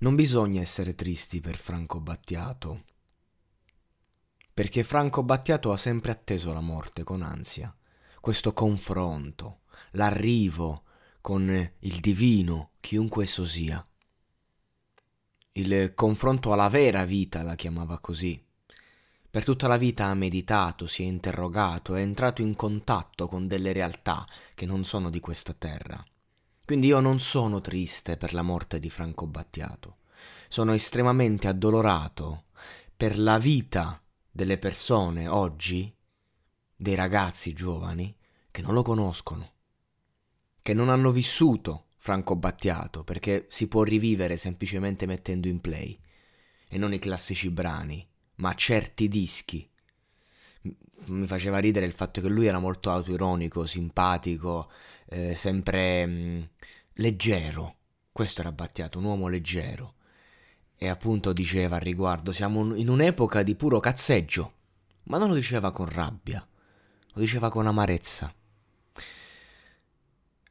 Non 0.00 0.14
bisogna 0.16 0.60
essere 0.60 0.94
tristi 0.94 1.40
per 1.40 1.56
Franco 1.56 2.00
Battiato, 2.00 2.84
perché 4.52 4.84
Franco 4.84 5.22
Battiato 5.22 5.72
ha 5.72 5.76
sempre 5.76 6.12
atteso 6.12 6.52
la 6.52 6.60
morte 6.60 7.04
con 7.04 7.22
ansia. 7.22 7.74
Questo 8.20 8.52
confronto, 8.52 9.60
l'arrivo 9.92 10.82
con 11.20 11.48
il 11.78 12.00
divino, 12.00 12.72
chiunque 12.80 13.24
esso 13.24 13.44
sia. 13.44 13.86
Il 15.52 15.92
confronto 15.94 16.52
alla 16.52 16.68
vera 16.68 17.04
vita 17.04 17.42
la 17.42 17.54
chiamava 17.54 17.98
così. 17.98 18.42
Per 19.30 19.42
tutta 19.42 19.68
la 19.68 19.76
vita 19.76 20.06
ha 20.06 20.14
meditato, 20.14 20.86
si 20.86 21.02
è 21.02 21.06
interrogato, 21.06 21.94
è 21.94 22.00
entrato 22.00 22.42
in 22.42 22.54
contatto 22.54 23.26
con 23.26 23.46
delle 23.46 23.72
realtà 23.72 24.26
che 24.54 24.66
non 24.66 24.84
sono 24.84 25.10
di 25.10 25.20
questa 25.20 25.52
terra. 25.52 26.04
Quindi 26.64 26.86
io 26.86 27.00
non 27.00 27.20
sono 27.20 27.60
triste 27.60 28.16
per 28.16 28.32
la 28.32 28.40
morte 28.40 28.80
di 28.80 28.88
Franco 28.88 29.26
Battiato, 29.26 29.98
sono 30.48 30.72
estremamente 30.72 31.46
addolorato 31.46 32.44
per 32.96 33.18
la 33.18 33.38
vita 33.38 34.02
delle 34.30 34.56
persone 34.56 35.28
oggi, 35.28 35.94
dei 36.74 36.94
ragazzi 36.94 37.52
giovani, 37.52 38.16
che 38.50 38.62
non 38.62 38.72
lo 38.72 38.82
conoscono, 38.82 39.52
che 40.62 40.72
non 40.72 40.88
hanno 40.88 41.10
vissuto 41.10 41.88
Franco 41.98 42.34
Battiato, 42.34 43.04
perché 43.04 43.44
si 43.50 43.68
può 43.68 43.82
rivivere 43.82 44.38
semplicemente 44.38 45.04
mettendo 45.04 45.48
in 45.48 45.60
play, 45.60 45.98
e 46.70 46.78
non 46.78 46.94
i 46.94 46.98
classici 46.98 47.50
brani, 47.50 48.06
ma 48.36 48.54
certi 48.54 49.08
dischi. 49.08 49.68
Mi 51.06 51.26
faceva 51.26 51.58
ridere 51.58 51.84
il 51.84 51.92
fatto 51.92 52.22
che 52.22 52.28
lui 52.28 52.46
era 52.46 52.58
molto 52.58 52.90
autoironico, 52.90 53.66
simpatico, 53.66 54.70
eh, 55.06 55.34
sempre 55.36 56.06
mh, 56.06 56.10
mm, 56.12 56.42
leggero. 56.94 57.76
Questo 58.12 58.40
era 58.40 58.52
Battiato, 58.52 58.98
un 58.98 59.04
uomo 59.04 59.28
leggero. 59.28 59.94
E 60.76 60.88
appunto 60.88 61.32
diceva 61.32 61.76
al 61.76 61.82
riguardo, 61.82 62.32
siamo 62.32 62.74
in 62.74 62.88
un'epoca 62.88 63.42
di 63.42 63.54
puro 63.54 63.80
cazzeggio. 63.80 64.52
Ma 65.04 65.18
non 65.18 65.28
lo 65.28 65.34
diceva 65.34 65.70
con 65.70 65.86
rabbia, 65.86 66.46
lo 67.12 67.20
diceva 67.20 67.50
con 67.50 67.66
amarezza. 67.66 68.34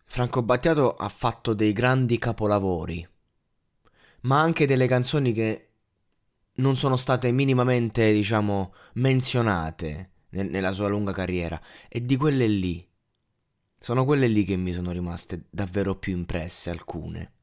Franco 0.05 0.43
Battiato 0.43 0.95
ha 0.95 1.09
fatto 1.09 1.53
dei 1.53 1.73
grandi 1.73 2.19
capolavori, 2.19 3.07
ma 4.21 4.39
anche 4.39 4.67
delle 4.67 4.85
canzoni 4.85 5.33
che 5.33 5.69
non 6.55 6.77
sono 6.77 6.97
state 6.97 7.31
minimamente, 7.31 8.11
diciamo, 8.11 8.75
menzionate 8.93 10.11
nella 10.29 10.71
sua 10.71 10.87
lunga 10.87 11.13
carriera. 11.13 11.59
E 11.89 11.99
di 11.99 12.15
quelle 12.15 12.47
lì 12.47 12.87
sono 13.83 14.05
quelle 14.05 14.27
lì 14.27 14.45
che 14.45 14.55
mi 14.55 14.71
sono 14.71 14.91
rimaste 14.91 15.43
davvero 15.49 15.97
più 15.97 16.15
impresse 16.15 16.69
alcune. 16.69 17.33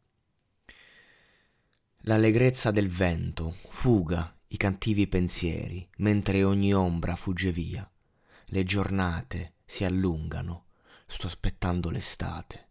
L'allegrezza 2.04 2.70
del 2.70 2.88
vento 2.88 3.56
fuga 3.68 4.34
i 4.46 4.56
cattivi 4.56 5.06
pensieri, 5.06 5.86
mentre 5.98 6.42
ogni 6.42 6.72
ombra 6.72 7.14
fugge 7.14 7.52
via. 7.52 7.86
Le 8.46 8.64
giornate 8.64 9.56
si 9.66 9.84
allungano, 9.84 10.68
sto 11.06 11.26
aspettando 11.26 11.90
l'estate. 11.90 12.68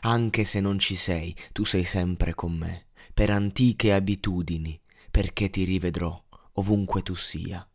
Anche 0.00 0.44
se 0.44 0.60
non 0.60 0.78
ci 0.78 0.94
sei, 0.94 1.36
tu 1.52 1.66
sei 1.66 1.84
sempre 1.84 2.32
con 2.32 2.54
me, 2.54 2.86
per 3.12 3.28
antiche 3.28 3.92
abitudini, 3.92 4.80
perché 5.10 5.50
ti 5.50 5.64
rivedrò 5.64 6.18
ovunque 6.52 7.02
tu 7.02 7.14
sia. 7.14 7.68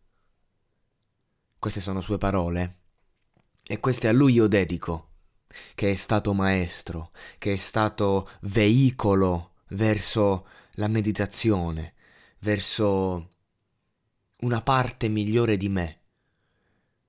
Queste 1.59 1.79
sono 1.79 2.01
sue 2.01 2.17
parole 2.17 2.79
e 3.61 3.79
queste 3.79 4.07
a 4.07 4.11
lui 4.11 4.33
io 4.33 4.47
dedico 4.47 5.09
che 5.75 5.91
è 5.91 5.95
stato 5.95 6.33
maestro, 6.33 7.11
che 7.37 7.53
è 7.53 7.57
stato 7.57 8.29
veicolo 8.41 9.55
verso 9.69 10.47
la 10.73 10.87
meditazione, 10.87 11.93
verso 12.39 13.29
una 14.37 14.61
parte 14.61 15.07
migliore 15.07 15.57
di 15.57 15.69
me. 15.69 15.99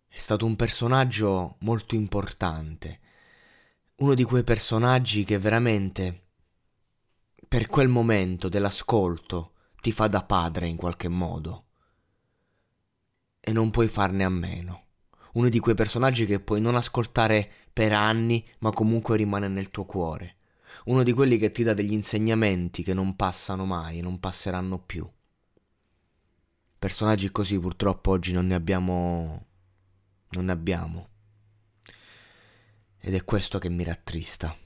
È 0.08 0.18
stato 0.18 0.44
un 0.44 0.56
personaggio 0.56 1.56
molto 1.60 1.94
importante, 1.94 3.00
uno 3.96 4.14
di 4.14 4.24
quei 4.24 4.44
personaggi 4.44 5.24
che 5.24 5.38
veramente 5.38 6.26
per 7.48 7.66
quel 7.66 7.88
momento 7.88 8.48
dell'ascolto 8.48 9.52
ti 9.80 9.92
fa 9.92 10.06
da 10.06 10.24
padre 10.24 10.68
in 10.68 10.76
qualche 10.76 11.08
modo 11.08 11.66
e 13.40 13.52
non 13.52 13.70
puoi 13.70 13.88
farne 13.88 14.24
a 14.24 14.28
meno 14.28 14.84
uno 15.32 15.48
di 15.48 15.58
quei 15.58 15.74
personaggi 15.74 16.26
che 16.26 16.40
puoi 16.40 16.60
non 16.60 16.74
ascoltare 16.74 17.50
per 17.72 17.92
anni, 17.92 18.46
ma 18.58 18.70
comunque 18.72 19.16
rimane 19.16 19.48
nel 19.48 19.70
tuo 19.70 19.84
cuore. 19.84 20.36
Uno 20.84 21.02
di 21.02 21.12
quelli 21.12 21.38
che 21.38 21.50
ti 21.50 21.62
dà 21.62 21.74
degli 21.74 21.92
insegnamenti 21.92 22.82
che 22.82 22.94
non 22.94 23.16
passano 23.16 23.64
mai 23.64 23.98
e 23.98 24.02
non 24.02 24.20
passeranno 24.20 24.78
più. 24.78 25.08
Personaggi 26.78 27.30
così 27.30 27.58
purtroppo 27.58 28.10
oggi 28.10 28.32
non 28.32 28.46
ne 28.46 28.54
abbiamo. 28.54 29.46
non 30.30 30.46
ne 30.46 30.52
abbiamo. 30.52 31.08
Ed 32.98 33.14
è 33.14 33.24
questo 33.24 33.58
che 33.58 33.68
mi 33.68 33.84
rattrista. 33.84 34.56